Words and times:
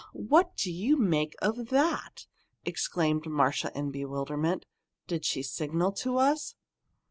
_what 0.13 0.55
do 0.57 0.71
you 0.71 0.97
make 0.97 1.35
of 1.43 1.69
that!" 1.69 2.25
exclaimed 2.65 3.27
Marcia 3.27 3.71
in 3.77 3.91
bewilderment. 3.91 4.65
"Did 5.05 5.25
she 5.25 5.43
signal 5.43 5.91
to 5.91 6.17
us?" 6.17 6.55